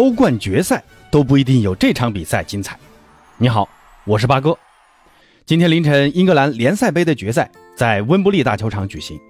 [0.00, 2.74] 欧冠决赛都不一定有这场比赛精彩。
[3.36, 3.68] 你好，
[4.06, 4.56] 我是八哥。
[5.44, 9.20] 今天凌晨，英格兰联赛杯的决赛在温布利大球场举行，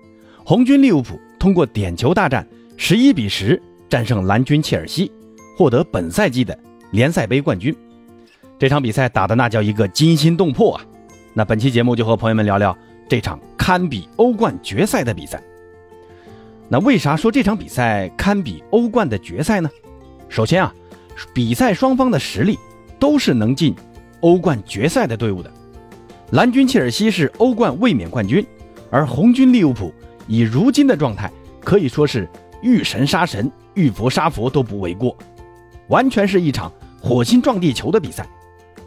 [0.44, 2.46] 红军利物浦通过点球大战，
[2.76, 5.10] 十一比十战胜蓝军切尔西，
[5.58, 6.56] 获得本赛季的
[6.92, 7.74] 联赛杯冠军。
[8.56, 10.86] 这场比赛打的那叫一个惊心动魄啊！
[11.34, 12.78] 那本期节目就和朋友们聊聊
[13.08, 15.42] 这场堪比欧冠决赛的比赛。
[16.68, 19.68] 那为啥说这场比赛堪比欧冠的决赛呢？
[20.30, 20.72] 首先啊，
[21.34, 22.56] 比赛双方的实力
[22.98, 23.74] 都是能进
[24.20, 25.52] 欧冠决赛的队伍的。
[26.30, 28.46] 蓝军切尔西是欧冠卫冕冠军，
[28.90, 29.92] 而红军利物浦
[30.28, 32.28] 以如今的状态可以说是
[32.62, 35.16] 遇神杀神、遇佛杀佛都不为过，
[35.88, 38.24] 完全是一场火星撞地球的比赛。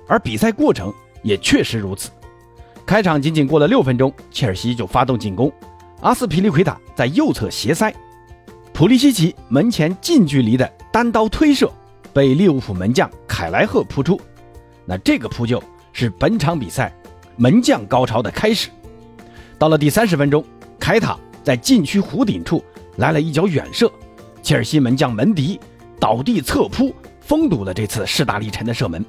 [0.08, 2.10] 而比赛过程也确实如此。
[2.86, 5.52] 开场仅仅过了六分钟，切尔西就发动进攻。
[6.00, 7.94] 阿斯皮利奎塔在右侧斜塞，
[8.84, 11.72] 普利西奇门前近距离的单刀推射，
[12.12, 14.20] 被利物浦门将凯莱赫扑出。
[14.84, 15.64] 那这个扑救
[15.94, 16.94] 是本场比赛
[17.38, 18.70] 门将高潮的开始。
[19.58, 20.44] 到了第三十分钟，
[20.78, 22.62] 凯塔在禁区弧顶处
[22.98, 23.90] 来了一脚远射，
[24.42, 25.58] 切尔西门将门迪
[25.98, 29.06] 倒地侧扑，封堵了这次势大力沉的射门。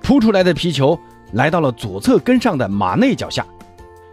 [0.00, 0.98] 扑出来的皮球
[1.32, 3.44] 来到了左侧跟上的马内脚下，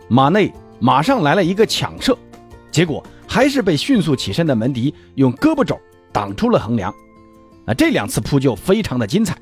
[0.10, 0.54] 马内。
[0.80, 2.18] 马上来了一个抢射，
[2.70, 3.02] 结果
[3.34, 5.76] 还是被迅速起身的门迪用胳膊肘
[6.12, 6.94] 挡出了横梁。
[7.66, 9.36] 那，这两次扑救非常的精彩，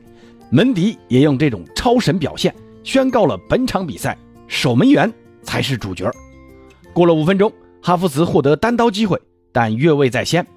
[0.50, 6.10] 门迪也用这种超神表现宣告了本场比赛守门员才是主角。
[6.94, 9.20] 过了五分钟，哈弗茨获得单刀机会，
[9.52, 10.48] 但越位在先。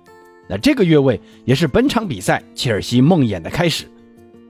[0.48, 3.84] 那这个越位也是本场比赛切尔西梦魇的开始。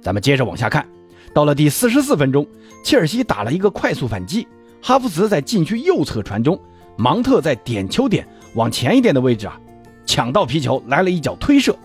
[0.03, 0.87] 咱们接着往下看，
[1.33, 2.47] 到了第四十四分钟，
[2.85, 4.47] 切尔西打了一个快速反击。
[4.83, 6.61] 哈弗茨在禁区右侧传中，
[6.99, 9.59] 芒特在点球点往前一点的位置啊，
[10.07, 11.77] 抢到皮球来了一脚推射，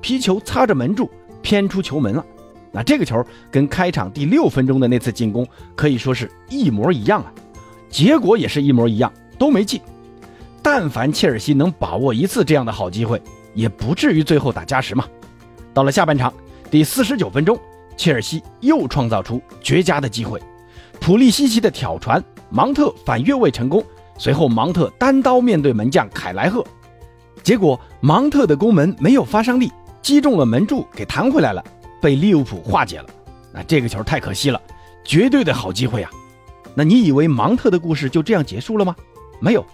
[0.00, 1.10] 皮球擦着门柱
[1.42, 2.24] 偏出球门了。
[2.72, 7.32] 那这个球跟开场第六分钟的那次进攻可以说是一模一样啊，
[7.88, 9.80] 结果也是一模一样，都没进。
[10.62, 13.20] 但凡切尔西能把握一次这样的好机会，
[13.52, 15.04] 也不至于最后打加时嘛。
[15.72, 16.32] 到了下半场
[16.70, 17.58] 第四十九分钟，
[17.96, 20.42] 切尔西又创造出绝佳的机会，
[21.00, 22.22] 普利西奇的挑传。
[22.50, 23.84] 芒特反越位成功，
[24.16, 26.64] 随后芒特单刀面对门将凯莱赫，
[27.42, 31.62] 结果芒特的攻门没有发伤力，击中了门柱，给弹回来了，
[32.00, 33.06] 被利物浦化解了。
[33.52, 34.60] 那这个球太可惜了，
[35.04, 36.10] 绝对的好机会啊！
[36.74, 38.94] 那你以为芒特的故事就这样结束了吗？
[39.40, 39.64] 没有，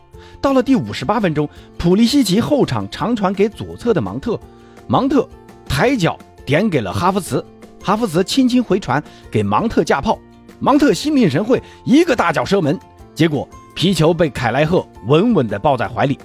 [0.41, 4.39] 到了第五十八分钟，普利西奇后场长传给左侧的芒特，
[4.87, 5.29] 芒特
[5.67, 7.45] 抬脚点给了哈弗茨，
[7.83, 10.19] 哈弗茨轻轻回传给芒特架炮。
[10.59, 12.79] 芒特心领神会，一个大脚射门，
[13.15, 16.19] 结果皮球被凯莱赫稳稳地抱在怀里。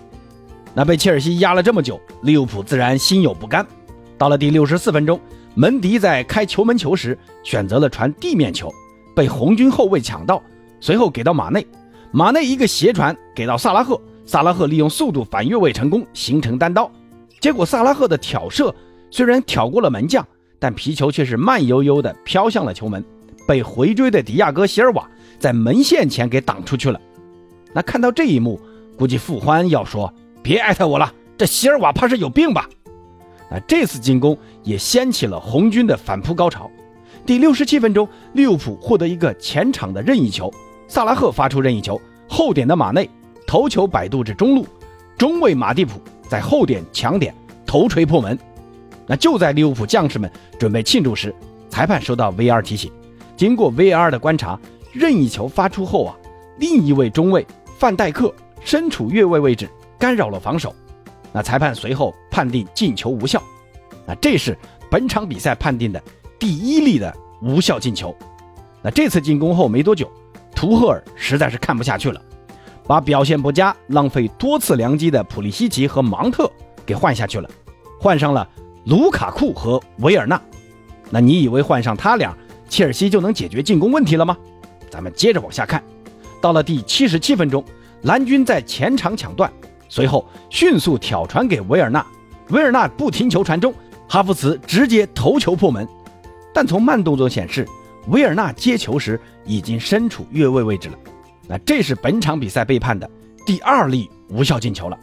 [0.73, 3.65] 那被切尔西压了这么久，利物浦自然心有不甘。
[4.17, 5.19] 到了第六十四分钟，
[5.53, 8.69] 门迪在开球门球时选择了传地面球，
[9.15, 10.41] 被红军后卫抢到，
[10.81, 11.65] 随后给到马内，
[12.11, 16.91] 马内一个斜传给到萨拉赫，萨拉赫利用速度反越位成功，形成单刀。
[17.39, 18.73] 结果萨拉赫的挑射
[19.11, 20.25] 虽然挑过了门将，
[20.59, 23.03] 但皮球却是慢悠悠地飘向了球门。
[23.47, 25.07] 被回追的迪亚哥·席尔瓦
[25.39, 26.99] 在门线前给挡出去了。
[27.75, 28.57] 那看到这一幕，
[28.97, 32.69] 估计傅欢要说：“别艾特我了，这席尔瓦怕是有病吧？”
[33.51, 36.71] 那这次进攻也掀起了红军的反扑高潮。
[37.25, 40.49] 第六十七分钟，利物浦获得一个前场的任意球，
[40.87, 41.99] 萨拉赫发出任意球，
[42.29, 43.09] 后点的马内
[43.45, 44.65] 头球摆渡至中路，
[45.17, 45.99] 中卫马蒂普
[46.29, 47.35] 在后点抢点
[47.65, 48.39] 头锤破门。
[49.05, 51.35] 那就在利物浦将士们准备庆祝时，
[51.69, 52.89] 裁判收到 VR 提醒。
[53.35, 54.57] 经过 VR 的观察，
[54.93, 56.15] 任意球发出后啊，
[56.57, 57.45] 另一位中卫
[57.77, 59.69] 范戴克身处越位位置，
[59.99, 60.73] 干扰了防守。
[61.31, 63.41] 那裁判随后判定进球无效。
[64.07, 64.57] 那这是
[64.89, 66.01] 本场比赛判定的
[66.39, 68.15] 第一例的无效进球。
[68.81, 70.09] 那这次进攻后没多久，
[70.55, 72.21] 图赫尔实在是看不下去了，
[72.87, 76.49] 把表现不佳、浪费多次良机的普利西奇和芒特
[76.85, 77.49] 给换下去了，
[77.99, 78.47] 换上了
[78.85, 80.41] 卢卡库和维尔纳。
[81.09, 82.35] 那你以为换上他俩？
[82.67, 84.35] 切尔西就能解决进攻问题了吗？
[84.89, 85.83] 咱们接着往下看，
[86.45, 87.65] 到了第七十七分钟，
[88.03, 89.51] 蓝军在前场抢断，
[89.89, 92.05] 随后迅速挑传给维尔纳，
[92.49, 93.73] 维尔纳不停球传中，
[94.07, 95.87] 哈弗茨直接头球破门。
[96.53, 97.67] 但从慢动作显示，
[98.09, 100.99] 维尔纳接球时已经身处越位位置了。
[101.47, 103.09] 那这是本场比赛被判的
[103.43, 104.95] 第二粒无效进球了。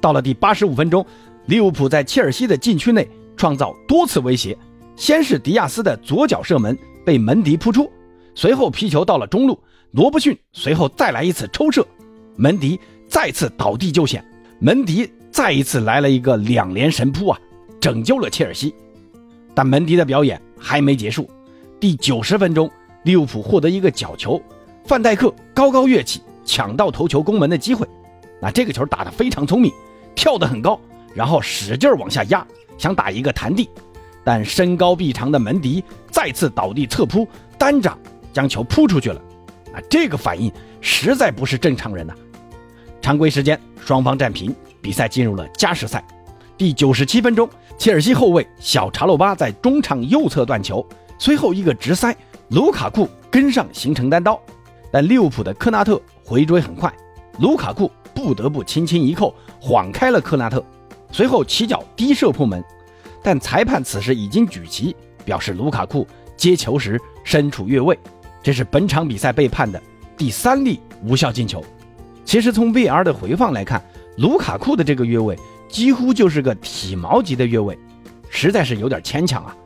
[0.00, 1.06] 到了第八十五分钟，
[1.46, 4.58] 利物浦在切尔西的禁区内创造多次威胁，
[4.96, 6.76] 先是迪亚斯的左脚射门。
[7.06, 7.88] 被门迪扑出，
[8.34, 9.56] 随后皮球到了中路，
[9.92, 11.84] 罗伯逊随后再来一次抽射，
[12.36, 12.78] 门迪
[13.08, 14.24] 再次倒地救险，
[14.60, 17.38] 门迪再一次来了一个两连神扑啊，
[17.80, 18.72] 拯救了切尔西。
[19.52, 21.28] 但门迪的表演还没结束，
[21.80, 22.70] 第九十分钟，
[23.02, 24.40] 利物浦获得一个角球，
[24.84, 27.84] 范戴克高高跃起，抢到头球攻门的机会。
[28.40, 29.72] 那这个球打得非常聪明，
[30.14, 30.80] 跳得很高，
[31.14, 32.46] 然后使劲往下压，
[32.78, 33.68] 想打一个弹地，
[34.22, 35.82] 但身高臂长的门迪
[36.12, 37.26] 再次倒地侧扑，
[37.58, 37.98] 单掌
[38.32, 39.20] 将球扑出去了。
[39.74, 42.14] 啊，这个反应实在不是正常人呐！
[43.00, 46.04] 常规时间双方战平，比赛进入了加时赛。
[46.58, 50.86] 第九十七分钟，切尔西后卫小查洛巴在中场右侧断球，
[51.18, 52.14] 随后一个直塞，
[52.50, 54.38] 卢卡库跟上形成单刀，
[54.92, 56.92] 但利物浦的科纳特回追很快，
[57.38, 60.62] 卢卡库不得不轻轻一扣，晃开了科纳特，
[61.10, 62.62] 随后起脚低射破门，
[63.22, 64.94] 但裁判此时已经举旗
[65.24, 66.06] 表示卢卡库
[66.36, 67.98] 接球时身处越位。
[68.42, 69.80] 这是本场比赛被判的
[70.16, 71.64] 第三例无效进球。
[72.24, 73.82] 其实从 VR 的回放来看，
[74.18, 75.36] 卢卡库的这个越位
[75.68, 77.76] 几乎就是个体毛级的越位，
[78.28, 79.56] 实在是有点牵强啊。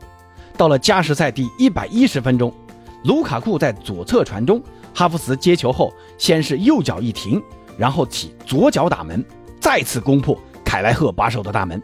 [0.57, 2.53] 到了加时赛第一百一十分钟，
[3.03, 4.61] 卢卡库在左侧传中，
[4.93, 7.41] 哈弗茨接球后先是右脚一停，
[7.77, 9.23] 然后起左脚打门，
[9.59, 11.81] 再次攻破凯莱赫把守的大门，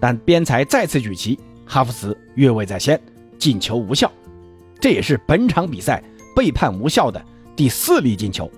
[0.00, 3.00] 但边裁再次举旗，哈弗茨越位在先，
[3.38, 4.10] 进球无效。
[4.80, 6.02] 这也是本场比赛。
[6.36, 7.24] 被判无效的
[7.56, 8.50] 第四粒进球，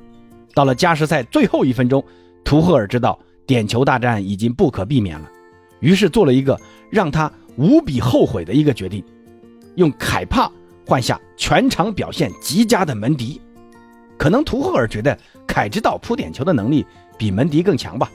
[0.53, 2.05] 到了加时赛最后一分钟，
[2.43, 3.17] 图赫尔知道
[3.47, 5.31] 点球大战已经不可避免了，
[5.79, 6.61] 于是做了一个
[6.91, 9.05] 让他无比后悔的一个决定，
[9.77, 10.51] 用凯帕
[10.85, 13.41] 换下全场表现极佳的门迪。
[14.17, 15.17] 可能图赫尔觉得
[15.47, 16.85] 凯知道扑点球的能力
[17.17, 18.11] 比门迪更强吧，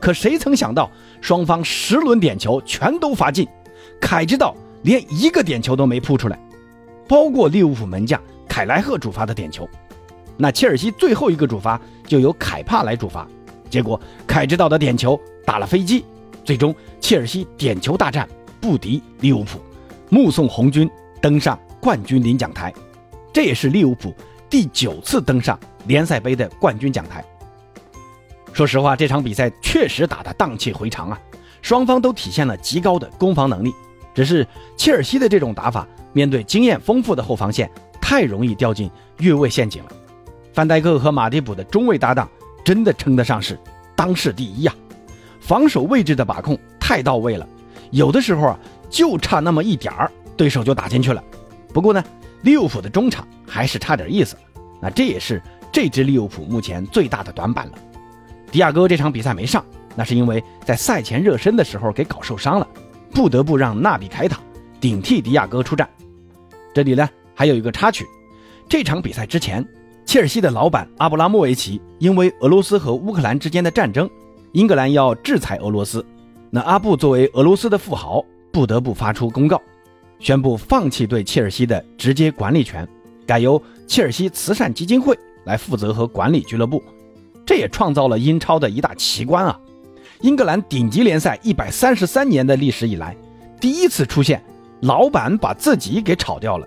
[0.00, 0.90] 可谁曾想到
[1.20, 3.46] 双方十轮点球全都罚进，
[4.00, 6.36] 凯知道连一个点球都没扑出来，
[7.06, 8.20] 包括利物浦门将。
[8.48, 9.68] 凯莱赫主罚的点球，
[10.36, 13.26] 那切尔西最后一个主罚就由凯帕来主罚，
[13.68, 16.04] 结果凯知道的点球打了飞机，
[16.44, 18.28] 最终切尔西点球大战
[18.60, 19.58] 不敌利物浦，
[20.08, 20.88] 目送红军
[21.20, 22.72] 登上冠军领奖台，
[23.32, 24.14] 这也是利物浦
[24.48, 27.24] 第九次登上联赛杯的冠军讲台。
[28.52, 31.18] 说实话，这场比赛确实打得荡气回肠啊，
[31.60, 33.72] 双方都体现了极高的攻防能力，
[34.14, 34.46] 只是
[34.76, 37.68] 切尔西的这种打法，面对经验丰富的后防线。
[38.04, 38.90] 太容易掉进
[39.20, 39.90] 越位陷阱了。
[40.52, 42.28] 范戴克和马蒂普的中卫搭档
[42.62, 43.58] 真的称得上是
[43.96, 44.74] 当世第一呀！
[45.40, 47.48] 防守位置的把控太到位了，
[47.92, 48.58] 有的时候啊
[48.90, 51.24] 就差那么一点儿，对手就打进去了。
[51.72, 52.04] 不过呢，
[52.42, 54.36] 利物浦的中场还是差点意思。
[54.82, 55.40] 那这也是
[55.72, 57.72] 这支利物浦目前最大的短板了。
[58.52, 59.64] 迪亚哥这场比赛没上，
[59.96, 62.68] 那是因为在赛前热身的时候给搞受伤了，
[63.12, 64.38] 不得不让纳比凯塔
[64.78, 65.88] 顶替迪亚哥出战。
[66.74, 67.08] 这里呢。
[67.34, 68.06] 还有一个插曲，
[68.68, 69.66] 这场比赛之前，
[70.06, 74.08] 切尔西的老板阿布拉莫维奇因为俄罗斯和乌克兰之间的战争，
[74.52, 76.04] 英格兰要制裁俄罗斯，
[76.50, 79.60] 那阿布作为俄罗斯的富豪，不得不发出公告，
[80.20, 82.88] 宣布放弃对切尔西的直接管理权，
[83.26, 86.82] 改由切尔西慈善基金会来负责和管理俱乐部。
[87.44, 89.58] 这也创造了英超的一大奇观啊！
[90.22, 93.14] 英格兰顶级联赛一百三十三年的历史以来，
[93.60, 94.42] 第一次出现
[94.80, 96.66] 老板把自己给炒掉了。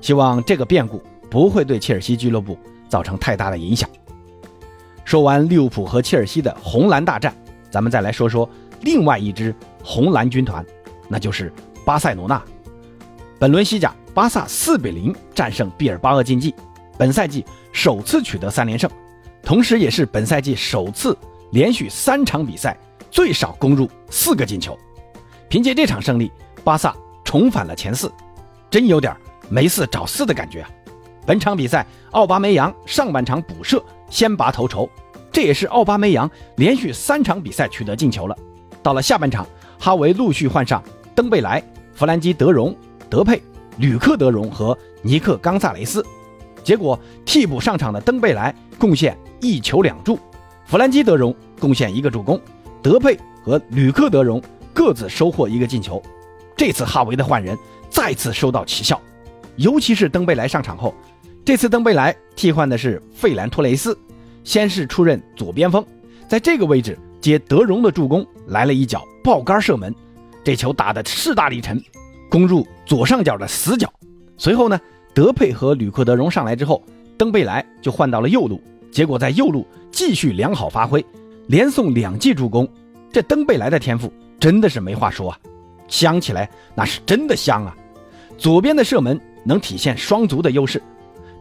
[0.00, 2.58] 希望这个变故不会对切尔西俱乐部
[2.88, 3.88] 造成太大的影响。
[5.04, 7.34] 说完利物浦和切尔西的红蓝大战，
[7.70, 8.48] 咱们再来说说
[8.82, 10.64] 另外一支红蓝军团，
[11.08, 11.52] 那就是
[11.84, 12.40] 巴塞罗那。
[13.38, 16.54] 本轮西甲，巴萨四比零战胜毕尔巴鄂竞技，
[16.98, 18.88] 本赛季首次取得三连胜，
[19.42, 21.16] 同时也是本赛季首次
[21.50, 22.76] 连续三场比赛
[23.10, 24.78] 最少攻入四个进球。
[25.48, 26.30] 凭借这场胜利，
[26.62, 26.94] 巴萨
[27.24, 28.12] 重返了前四，
[28.70, 29.20] 真有点儿。
[29.50, 30.70] 没四找四的感觉啊！
[31.26, 34.88] 本场比赛，奥巴梅扬上半场补射先拔头筹，
[35.30, 38.36] 这也是奥巴梅扬连续三场比赛取得进球了。
[38.82, 39.46] 到了下半场，
[39.78, 40.82] 哈维陆续换上
[41.14, 42.74] 登贝莱、弗兰基德容、
[43.10, 43.42] 德佩、
[43.76, 46.04] 吕克德容和尼克冈萨雷斯，
[46.64, 50.18] 结果替补上场的登贝莱贡献一球两助，
[50.64, 52.40] 弗兰基德容贡献一个助攻，
[52.82, 54.40] 德佩和吕克德容
[54.72, 56.02] 各自收获一个进球。
[56.56, 57.56] 这次哈维的换人
[57.90, 59.00] 再次收到奇效。
[59.60, 60.94] 尤其是登贝莱上场后，
[61.44, 63.96] 这次登贝莱替换的是费兰托雷斯，
[64.42, 65.84] 先是出任左边锋，
[66.26, 69.94] 在这个位置接德容的助攻，来了一脚爆杆射门，
[70.42, 71.78] 这球打得势大力沉，
[72.30, 73.92] 攻入左上角的死角。
[74.38, 74.80] 随后呢，
[75.12, 76.82] 德佩和吕克德容上来之后，
[77.18, 81.04] 登贝莱就换到了右路，结果在右路继续良好发挥，
[81.48, 82.66] 连送两记助攻。
[83.12, 85.38] 这登贝莱的天赋真的是没话说啊，
[85.86, 87.76] 香起来那是真的香啊，
[88.38, 89.20] 左边的射门。
[89.44, 90.82] 能体现双足的优势，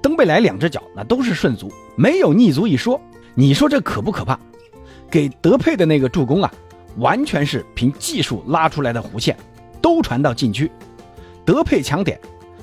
[0.01, 3.00] 登贝莱两只脚那都是顺足，没有逆足一说。
[3.36, 4.38] 你说这可不可怕？
[5.10, 6.53] 给德佩的那个助攻啊，
[6.98, 9.36] 完全是凭技术拉出来的弧线，
[9.82, 10.70] 都传到禁区。
[11.46, 12.20] 德佩抢点，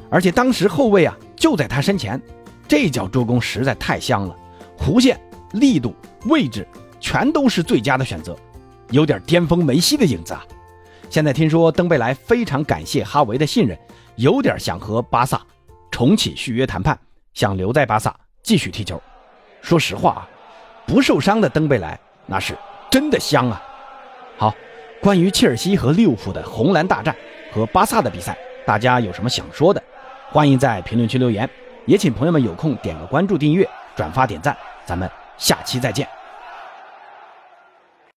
[0.08, 2.20] 而且当时后卫啊就在他身前，
[2.68, 4.36] 这脚助攻实在太香了，
[4.78, 5.20] 弧线、
[5.52, 5.94] 力度、
[6.26, 6.66] 位置
[7.00, 8.36] 全都是最佳的选择，
[8.90, 10.44] 有点巅峰梅西的影子啊。
[11.08, 13.76] 现在听说登贝莱非常感谢哈维的信任，
[14.16, 15.40] 有点想和巴萨
[15.90, 16.98] 重启续约谈判，
[17.34, 19.00] 想留在巴萨继续踢球。
[19.60, 20.28] 说实话啊，
[20.86, 22.56] 不受伤的登贝莱那是
[22.90, 23.62] 真的香啊。
[24.38, 24.54] 好，
[25.00, 27.14] 关于切尔西和利物浦的红蓝大战
[27.52, 29.82] 和巴萨的比赛，大家有什么想说的？
[30.30, 31.48] 欢迎在评论区留言，
[31.84, 36.08] 也请朋友们有空点个关注、订阅、转发、点赞，咱们下期再见。